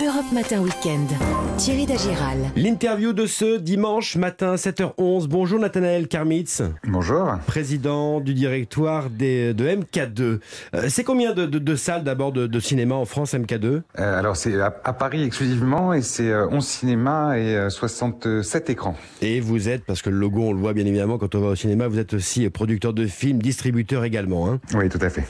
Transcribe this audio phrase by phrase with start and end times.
[0.00, 1.08] Europe Matin Weekend.
[1.56, 2.38] Thierry Dagiral.
[2.54, 5.26] L'interview de ce dimanche matin, 7h11.
[5.26, 6.62] Bonjour Nathanaël Karmitz.
[6.86, 7.34] Bonjour.
[7.48, 10.20] Président du directoire des, de MK2.
[10.22, 10.38] Euh,
[10.88, 14.36] c'est combien de, de, de salles d'abord de, de, cinéma en France, MK2 euh, Alors
[14.36, 18.94] c'est à, à, Paris exclusivement et c'est 11 cinémas et 67 écrans.
[19.20, 21.48] Et vous êtes, parce que le logo on le voit bien évidemment quand on va
[21.48, 24.48] au cinéma, vous êtes aussi producteur de films, distributeur également.
[24.48, 24.60] Hein?
[24.74, 25.24] Oui, tout à fait.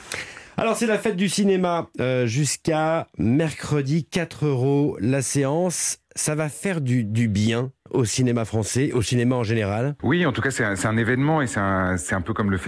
[0.59, 5.99] Alors c'est la fête du cinéma euh, jusqu'à mercredi 4 euros la séance.
[6.19, 9.95] Ça va faire du, du bien au cinéma français, au cinéma en général?
[10.03, 12.59] Oui, en tout cas, c'est un, un, événement et c'est un, un, peu comme le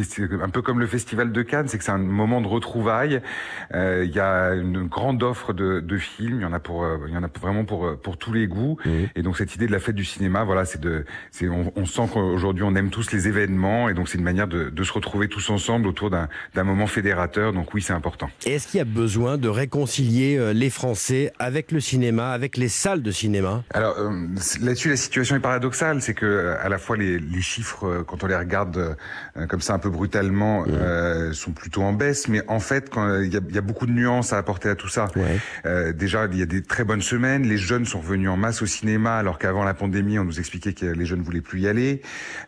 [0.43, 3.21] un peu comme le festival de Cannes, c'est que c'est un moment de retrouvailles.
[3.75, 6.85] Euh, il y a une grande offre de, de, films, il y en a pour,
[6.85, 8.79] euh, il y en a vraiment pour euh, pour tous les goûts.
[8.85, 8.91] Mmh.
[9.17, 11.87] Et donc cette idée de la fête du cinéma, voilà, c'est de, c'est on, on,
[11.87, 14.93] sent qu'aujourd'hui on aime tous les événements et donc c'est une manière de, de, se
[14.93, 16.29] retrouver tous ensemble autour d'un
[16.65, 17.53] moment fédérateur.
[17.53, 18.31] Donc oui, c'est important.
[18.47, 23.03] Est-ce qu'il y a besoin de réconcilier les Français avec le cinéma, avec les salles
[23.03, 23.40] de cinéma?
[23.73, 23.97] Alors
[24.61, 28.27] là-dessus, la situation est paradoxale, c'est que à la fois les, les, chiffres, quand on
[28.27, 28.97] les regarde
[29.37, 30.73] euh, comme ça un peu brutalement, ouais.
[30.73, 33.93] euh, sont plutôt en baisse, mais en fait, il y a, y a, beaucoup de
[33.93, 35.09] nuances à apporter à tout ça.
[35.17, 35.39] Ouais.
[35.67, 37.43] Euh, déjà, il y a des très bonnes semaines.
[37.43, 40.73] Les jeunes sont revenus en masse au cinéma, alors qu'avant la pandémie, on nous expliquait
[40.73, 42.03] que les jeunes voulaient plus y aller.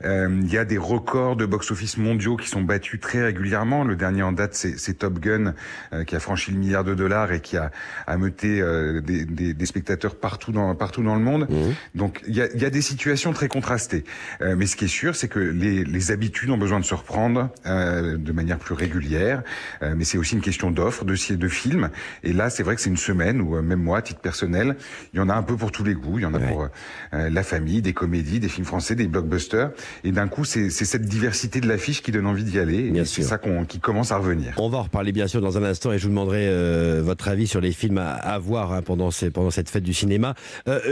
[0.04, 3.84] Euh, il y a des records de box-office mondiaux qui sont battus très régulièrement.
[3.84, 5.54] Le dernier en date, c'est Top Gun,
[5.92, 7.70] euh, qui a franchi le milliard de dollars et qui a
[8.06, 8.62] ameuté
[9.02, 11.46] des, des, des, spectateurs partout dans partout dans le monde.
[11.48, 11.98] Mmh.
[11.98, 14.04] Donc il y a, y a des situations très contrastées.
[14.40, 16.94] Euh, mais ce qui est sûr, c'est que les, les, habitudes ont besoin de se
[16.94, 19.42] reprendre euh, de manière plus régulière.
[19.82, 21.90] Euh, mais c'est aussi une question d'offres, de, de films.
[22.22, 24.76] Et là, c'est vrai que c'est une semaine où, même moi, à titre personnel,
[25.14, 26.18] il y en a un peu pour tous les goûts.
[26.18, 26.48] Il y en a ouais.
[26.48, 26.68] pour
[27.12, 29.70] la famille, des comédies, des films français, des blockbusters.
[30.04, 32.90] Et d'un coup, c'est cette diversité de l'affiche qui donne envie d'y aller.
[32.90, 34.54] Bien et c'est ça qu'on qui commence à revenir.
[34.58, 37.46] On va en reparler bien sûr dans un instant et je vous demanderai votre avis
[37.46, 40.34] sur les films à, à voir hein, pendant, ces, pendant cette fête du cinéma.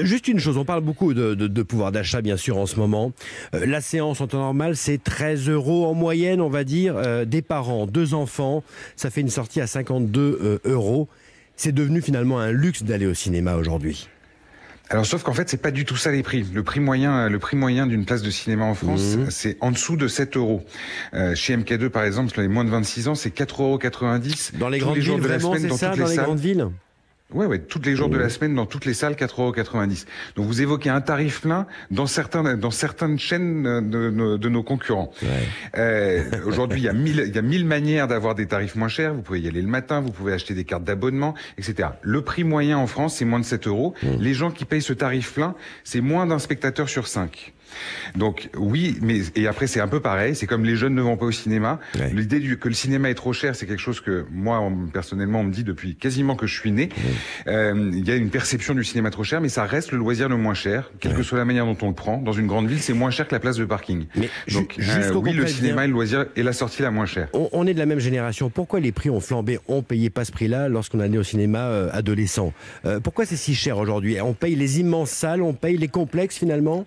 [0.03, 2.77] Juste une chose, on parle beaucoup de, de, de pouvoir d'achat bien sûr en ce
[2.77, 3.13] moment.
[3.55, 6.95] Euh, la séance en temps normal c'est 13 euros en moyenne on va dire.
[6.97, 8.63] Euh, des parents, deux enfants,
[8.97, 11.09] ça fait une sortie à 52 euh, euros.
[11.57, 14.09] C'est devenu finalement un luxe d'aller au cinéma aujourd'hui.
[14.89, 16.45] Alors sauf qu'en fait c'est pas du tout ça les prix.
[16.53, 19.31] Le prix moyen, le prix moyen d'une place de cinéma en France, mmh.
[19.31, 20.65] c'est en dessous de 7 euros.
[21.15, 23.79] Euh, chez MK2 par exemple, sur les moins de 26 ans, c'est 4,90 euros.
[24.59, 26.25] Dans les grandes les villes, vraiment, c'est ça, dans les salles.
[26.25, 26.69] grandes villes
[27.33, 28.13] Ouais, ouais, tous les jours mmh.
[28.13, 32.07] de la semaine dans toutes les salles 4,90 Donc vous évoquez un tarif plein dans
[32.07, 35.13] certains dans certaines chaînes de, de, de nos concurrents.
[35.23, 35.29] Ouais.
[35.79, 38.89] Euh, Aujourd'hui, il y a mille il y a mille manières d'avoir des tarifs moins
[38.89, 39.15] chers.
[39.15, 41.91] Vous pouvez y aller le matin, vous pouvez acheter des cartes d'abonnement, etc.
[42.03, 43.95] Le prix moyen en France, c'est moins de 7 euros.
[44.03, 44.07] Mmh.
[44.19, 45.55] Les gens qui payent ce tarif plein,
[45.85, 47.53] c'est moins d'un spectateur sur 5.
[48.17, 50.35] Donc oui, mais et après c'est un peu pareil.
[50.35, 51.81] C'est comme les jeunes ne vont pas au cinéma.
[51.99, 52.11] Ouais.
[52.13, 55.45] L'idée que le cinéma est trop cher, c'est quelque chose que moi on, personnellement on
[55.45, 56.89] me dit depuis quasiment que je suis né.
[56.97, 57.53] Ouais.
[57.53, 60.29] Euh, il y a une perception du cinéma trop cher, mais ça reste le loisir
[60.29, 61.19] le moins cher, quelle ouais.
[61.19, 62.19] que soit la manière dont on le prend.
[62.19, 64.07] Dans une grande ville, c'est moins cher que la place de parking.
[64.17, 67.29] Mais Donc euh, oui, le cinéma et le loisir est la sortie la moins chère.
[67.33, 68.51] On, on, est de la même génération.
[68.51, 71.91] Pourquoi les prix ont flambé On payait pas ce prix-là lorsqu'on allait au cinéma euh,
[71.93, 72.53] adolescent?
[73.03, 74.21] Pourquoi c'est si cher aujourd'hui?
[74.21, 76.87] On paye les immenses salles, on paye les complexes finalement?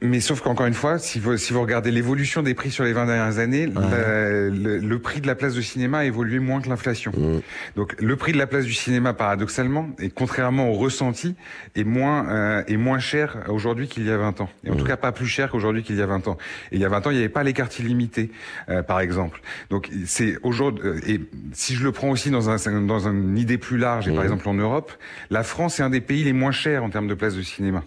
[0.00, 2.92] Mais sauf qu'encore une fois, si vous, si vous regardez l'évolution des prix sur les
[2.92, 3.74] 20 dernières années, ouais.
[3.74, 7.12] la, le, le, prix de la place de cinéma a évolué moins que l'inflation.
[7.16, 7.40] Mmh.
[7.76, 11.34] Donc le prix de la place du cinéma, paradoxalement, et contrairement au ressenti,
[11.74, 14.48] est moins, euh, est moins cher aujourd'hui qu'il y a 20 ans.
[14.64, 14.76] Et en mmh.
[14.78, 16.38] tout cas pas plus cher qu'aujourd'hui qu'il y a 20 ans.
[16.70, 18.30] Et il y a 20 ans, il n'y avait pas les cartes illimitées,
[18.68, 19.40] euh, par exemple.
[19.70, 21.20] Donc c'est aujourd'hui, euh, et
[21.52, 24.14] si je le prends aussi dans, un, dans une idée plus large, et mmh.
[24.14, 24.92] par exemple en Europe,
[25.30, 27.84] la France est un des pays les moins chers en termes de places de cinéma.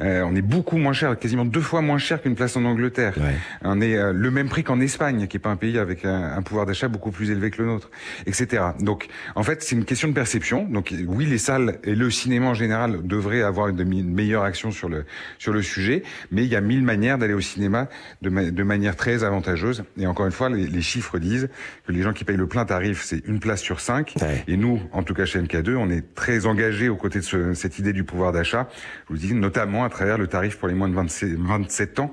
[0.00, 3.14] Euh, on est beaucoup moins cher, quasiment deux fois moins cher qu'une place en Angleterre.
[3.16, 3.34] Ouais.
[3.62, 6.32] On est euh, le même prix qu'en Espagne, qui est pas un pays avec un,
[6.36, 7.90] un pouvoir d'achat beaucoup plus élevé que le nôtre,
[8.26, 8.62] etc.
[8.80, 10.64] Donc, en fait, c'est une question de perception.
[10.64, 14.70] Donc, oui, les salles et le cinéma en général devraient avoir une, une meilleure action
[14.70, 15.04] sur le
[15.38, 17.88] sur le sujet, mais il y a mille manières d'aller au cinéma
[18.22, 19.84] de, ma de, manière très avantageuse.
[19.98, 21.48] Et encore une fois, les, les, chiffres disent
[21.86, 24.14] que les gens qui payent le plein tarif, c'est une place sur cinq.
[24.20, 24.44] Ouais.
[24.48, 27.54] Et nous, en tout cas chez MK2, on est très engagés aux côtés de ce,
[27.54, 28.68] cette idée du pouvoir d'achat.
[29.08, 32.12] Je vous dis notamment à travers le tarif pour les moins de 27, 27 ans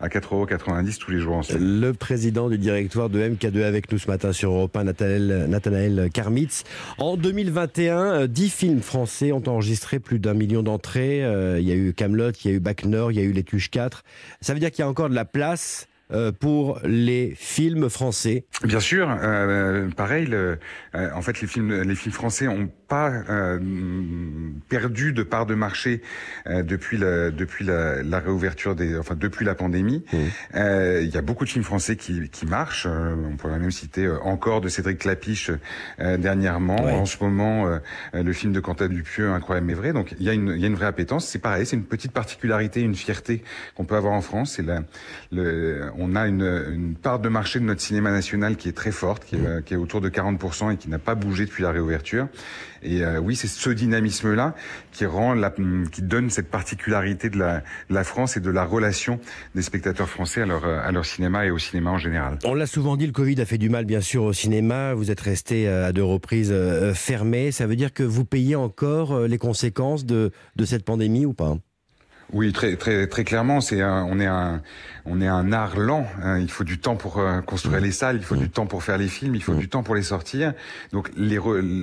[0.00, 0.46] à 4,90 euros
[1.00, 1.80] tous les jours en semaine.
[1.80, 6.64] Le président du directoire de MK2 avec nous ce matin sur Europe 1, Nathanaël, Karmitz.
[6.98, 11.24] En 2021, 10 films français ont enregistré plus d'un million d'entrées.
[11.24, 13.24] Euh, il y a eu Camelot, il y a eu Bac Nord, il y a
[13.24, 14.02] eu Les Tuches 4.
[14.40, 18.44] Ça veut dire qu'il y a encore de la place euh, pour les films français
[18.64, 20.26] Bien sûr, euh, pareil.
[20.26, 20.58] Le,
[20.94, 23.58] euh, en fait, les films, les films français ont pas euh,
[24.68, 26.02] perdu de part de marché
[26.46, 30.04] euh, depuis la, depuis la, la, réouverture des, enfin depuis la pandémie.
[30.12, 30.16] Mmh.
[30.56, 32.86] Euh, il y a beaucoup de films français qui, qui marchent.
[32.86, 35.50] Euh, on pourrait même citer encore de Cédric Clapiche
[35.98, 36.84] dernièrement.
[36.84, 36.92] Ouais.
[36.92, 37.78] En ce moment,
[38.12, 39.94] le film de Quentin Dupieux, Incroyable mais vrai.
[39.94, 41.26] Donc il y a une, il y a une vraie appétence.
[41.26, 43.42] C'est pareil, c'est une petite particularité, une fierté
[43.74, 44.54] qu'on peut avoir en France.
[44.56, 44.82] C'est la,
[45.30, 48.92] le, on a une, une, part de marché de notre cinéma national qui est très
[48.92, 49.62] forte, qui est, mmh.
[49.62, 52.28] qui est autour de 40% et qui n'a pas bougé depuis la réouverture.
[52.82, 54.54] Et euh, oui, c'est ce dynamisme-là
[54.92, 55.52] qui rend, la,
[55.92, 59.20] qui donne cette particularité de la, de la, France et de la relation
[59.54, 62.38] des spectateurs français à leur, à leur cinéma et au cinéma en général.
[62.44, 64.94] On l'a souvent dit, le Covid a fait du mal, bien sûr, au cinéma.
[64.94, 67.52] Vous êtes resté euh, à deux reprises euh, fermé.
[67.52, 71.56] Ça veut dire que vous payez encore les conséquences de, de cette pandémie ou pas?
[72.32, 74.62] Oui, très très très clairement, c'est on est un
[75.04, 76.06] on est un art lent.
[76.22, 76.38] Hein.
[76.38, 78.98] Il faut du temps pour euh, construire les salles, il faut du temps pour faire
[78.98, 80.54] les films, il faut du temps pour les sortir.
[80.92, 81.38] Donc les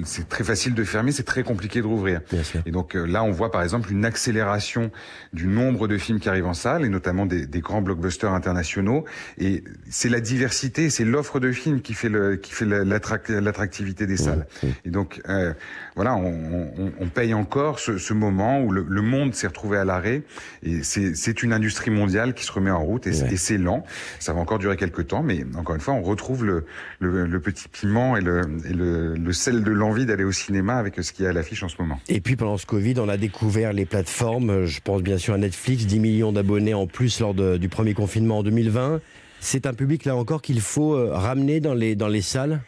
[0.06, 2.22] c'est très facile de fermer, c'est très compliqué de rouvrir.
[2.66, 4.92] Et donc euh, là, on voit par exemple une accélération
[5.34, 9.06] du nombre de films qui arrivent en salle et notamment des, des grands blockbusters internationaux.
[9.38, 14.18] Et c'est la diversité, c'est l'offre de films qui fait le qui fait l'attractivité des
[14.18, 14.48] salles.
[14.86, 15.54] Et donc euh,
[15.96, 19.78] voilà, on, on, on, paye encore ce, ce moment où le, le monde s'est retrouvé
[19.78, 20.24] à l'arrêt
[20.64, 23.38] et c'est une industrie mondiale qui se remet en route et, ouais.
[23.38, 23.84] c'est lent.
[24.20, 26.66] Ça va encore durer quelques temps, mais encore une fois, on retrouve le,
[27.00, 30.78] le, le petit piment et le, et le, le sel de l'envie d'aller au cinéma
[30.78, 32.00] avec ce qui est à l'affiche en ce moment.
[32.08, 34.66] Et puis pendant ce Covid, on a découvert les plateformes.
[34.66, 37.94] Je pense bien sûr à Netflix, 10 millions d'abonnés en plus lors de, du premier
[37.94, 39.02] confinement en 2020.
[39.40, 42.62] C'est un public là encore qu'il faut euh, ramener dans les, dans les salles?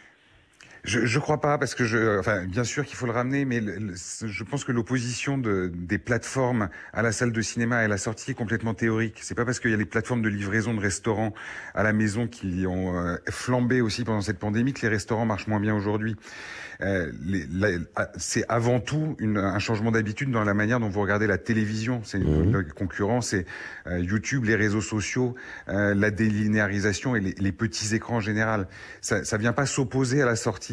[0.84, 3.60] Je, je crois pas parce que je, enfin, bien sûr qu'il faut le ramener, mais
[3.60, 7.84] le, le, je pense que l'opposition de, des plateformes à la salle de cinéma et
[7.84, 9.20] à la sortie est complètement théorique.
[9.22, 11.34] C'est pas parce qu'il y a les plateformes de livraison de restaurants
[11.74, 15.46] à la maison qui ont euh, flambé aussi pendant cette pandémie que les restaurants marchent
[15.46, 16.16] moins bien aujourd'hui.
[16.82, 17.12] Euh,
[18.16, 22.00] c'est avant tout une, un changement d'habitude dans la manière dont vous regardez la télévision.
[22.04, 22.52] C'est mmh.
[22.52, 23.46] le concurrent, c'est
[23.86, 25.34] euh, YouTube, les réseaux sociaux,
[25.68, 28.66] euh, la délinéarisation et les, les, petits écrans en général.
[29.00, 30.71] Ça, ça vient pas s'opposer à la sortie.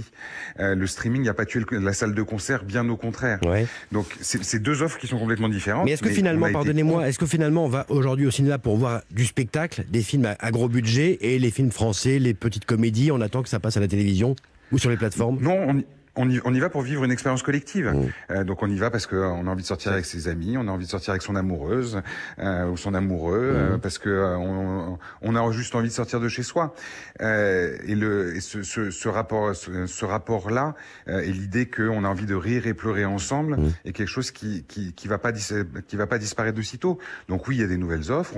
[0.59, 3.39] Euh, le streaming n'a pas tué le, la salle de concert, bien au contraire.
[3.45, 3.67] Ouais.
[3.91, 5.85] Donc c'est deux offres qui sont complètement différentes.
[5.85, 9.01] Mais est-ce que finalement, pardonnez-moi, est-ce que finalement on va aujourd'hui au cinéma pour voir
[9.11, 13.11] du spectacle, des films à, à gros budget et les films français, les petites comédies,
[13.11, 14.35] on attend que ça passe à la télévision
[14.71, 15.39] ou sur les plateformes?
[15.41, 15.83] Non, on,
[16.15, 17.91] on y, on y, va pour vivre une expérience collective.
[17.91, 18.11] Mmh.
[18.31, 20.67] Euh, donc on y va parce qu'on a envie de sortir avec ses amis, on
[20.67, 22.01] a envie de sortir avec son amoureuse
[22.39, 23.55] euh, ou son amoureux, mmh.
[23.55, 26.73] euh, parce que euh, on, on, a juste envie de sortir de chez soi.
[27.21, 30.75] Euh, et, le, et ce, ce, ce, rapport, ce, ce rapport-là,
[31.07, 33.73] euh, et l'idée qu'on a envie de rire et pleurer ensemble, mmh.
[33.85, 36.99] est quelque chose qui, qui, qui va pas qui va pas disparaître de sitôt.
[37.27, 38.35] Donc oui, il y a des nouvelles offres.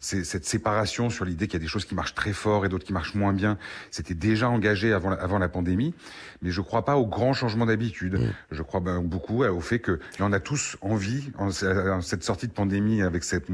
[0.00, 2.68] C'est cette séparation sur l'idée qu'il y a des choses qui marchent très fort et
[2.68, 3.58] d'autres qui marchent moins bien.
[3.90, 5.94] C'était déjà engagé avant la, avant la pandémie,
[6.42, 8.14] mais je crois pas au grand changement d'habitude.
[8.14, 8.32] Mmh.
[8.50, 12.48] Je crois ben, beaucoup au fait que on a tous envie, en, en cette sortie
[12.48, 13.48] de pandémie, avec cette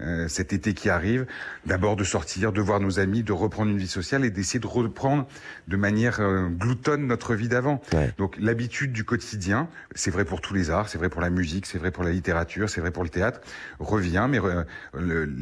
[0.00, 1.26] euh, cet été qui arrive,
[1.64, 4.66] d'abord de sortir, de voir nos amis, de reprendre une vie sociale et d'essayer de
[4.66, 5.26] reprendre
[5.68, 7.80] de manière euh, gloutonne notre vie d'avant.
[7.94, 8.12] Ouais.
[8.18, 11.64] Donc l'habitude du quotidien, c'est vrai pour tous les arts, c'est vrai pour la musique,
[11.64, 13.40] c'est vrai pour la littérature, c'est vrai pour le théâtre,
[13.78, 15.32] revient, mais euh, le,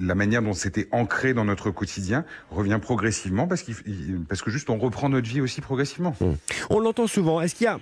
[0.00, 5.08] la manière dont c'était ancré dans notre quotidien revient progressivement parce, que juste on reprend
[5.08, 6.14] notre vie aussi progressivement.
[6.20, 6.32] Mmh.
[6.68, 7.40] On l'entend souvent.
[7.40, 7.80] Est-ce qu'il y a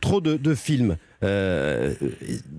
[0.00, 1.94] trop de, de films euh,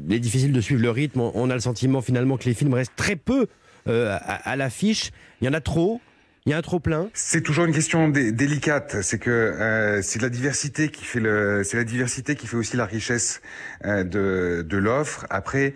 [0.08, 1.22] il est difficile de suivre le rythme.
[1.22, 3.48] On a le sentiment finalement que les films restent très peu
[3.88, 5.12] euh, à, l'affiche.
[5.42, 6.02] Il y en a trop.
[6.46, 7.10] Il y a un trop plein.
[7.14, 9.02] C'est toujours une question dé délicate.
[9.02, 12.78] C'est que euh, c'est la diversité qui fait le, c'est la diversité qui fait aussi
[12.78, 13.42] la richesse
[13.86, 15.26] euh, de, de l'offre.
[15.30, 15.74] Après.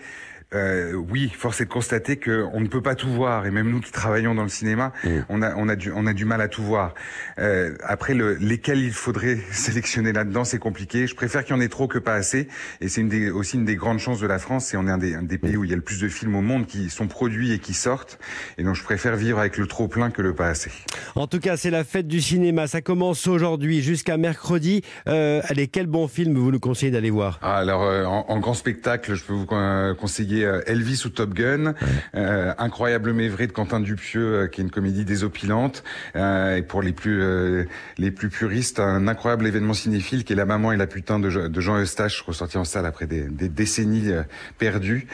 [0.53, 3.69] Euh, oui, force est de constater que on ne peut pas tout voir, et même
[3.69, 5.09] nous qui travaillons dans le cinéma, mmh.
[5.29, 6.93] on a on a du on a du mal à tout voir.
[7.39, 11.07] Euh, après, le, lesquels il faudrait sélectionner là-dedans, c'est compliqué.
[11.07, 12.47] Je préfère qu'il y en ait trop que pas assez,
[12.81, 14.65] et c'est une des, aussi une des grandes chances de la France.
[14.65, 16.07] C'est on est un des, un des pays où il y a le plus de
[16.07, 18.19] films au monde qui sont produits et qui sortent,
[18.57, 20.71] et donc je préfère vivre avec le trop plein que le pas assez.
[21.15, 22.67] En tout cas, c'est la fête du cinéma.
[22.67, 24.81] Ça commence aujourd'hui jusqu'à mercredi.
[25.07, 27.39] Euh, allez, quel bon film vous nous conseillez d'aller voir?
[27.41, 29.47] Ah, Alors, euh, en, en, grand spectacle, je peux vous
[29.95, 31.73] conseiller euh, Elvis ou Top Gun,
[32.15, 35.83] euh, Incroyable mais vrai de Quentin Dupieux, euh, qui est une comédie désopilante,
[36.15, 40.71] et pour les plus les plus puristes, un incroyable événement cinéphile qui est La maman
[40.71, 44.11] et la putain de, de Jean Eustache, ressorti en salle après des, des décennies
[44.57, 45.07] perdues.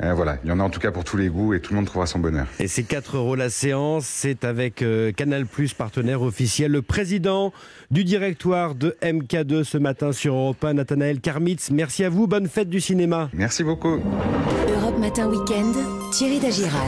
[0.00, 1.76] voilà, il y en a en tout cas pour tous les goûts et tout le
[1.76, 2.46] monde trouvera son bonheur.
[2.58, 4.84] Et c'est 4 euros la séance, c'est avec
[5.16, 7.52] Canal Plus, partenaire officiel, le président
[7.90, 11.70] du directoire de MK2 ce matin sur Europe 1, Nathanaël Karmitz.
[11.70, 13.30] Merci à vous, bonne fête du cinéma.
[13.32, 14.00] Merci beaucoup.
[14.98, 15.76] Matin Week-end,
[16.12, 16.84] Thierry Dagiral.